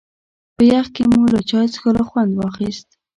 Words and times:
په 0.55 0.61
يخ 0.73 0.85
کې 0.95 1.03
مو 1.11 1.21
له 1.33 1.41
چای 1.49 1.65
څښلو 1.73 2.03
خوند 2.09 2.31
واخيست. 2.35 2.87